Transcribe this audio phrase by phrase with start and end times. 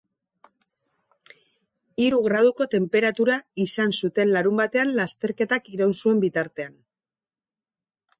[2.05, 6.75] Hiru graduko tenperatua izan zuten larunbatean lasterketak iraun zuen bitartean.